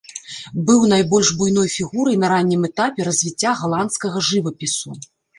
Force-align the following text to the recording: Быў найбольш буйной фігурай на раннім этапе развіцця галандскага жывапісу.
Быў 0.67 0.79
найбольш 0.91 1.29
буйной 1.41 1.67
фігурай 1.73 2.17
на 2.23 2.27
раннім 2.33 2.61
этапе 2.69 3.05
развіцця 3.09 3.51
галандскага 3.59 4.23
жывапісу. 4.31 4.95